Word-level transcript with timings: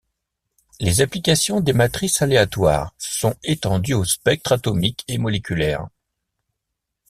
Les 0.79 1.01
applications 1.01 1.59
des 1.61 1.73
matrices 1.73 2.23
aléatoires 2.23 2.91
se 2.97 3.19
sont 3.19 3.35
étendues 3.43 3.93
aux 3.93 4.03
spectres 4.03 4.53
atomiques 4.53 5.05
et 5.07 5.19
moléculaires. 5.19 5.87